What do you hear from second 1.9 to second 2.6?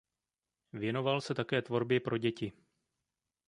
pro děti.